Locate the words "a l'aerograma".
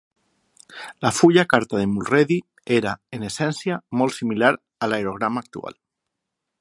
4.87-5.45